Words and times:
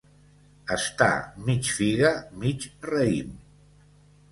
Està 0.75 1.09
mig 1.51 1.69
figa 1.77 2.11
mig 2.41 2.67
raïm. 2.91 3.39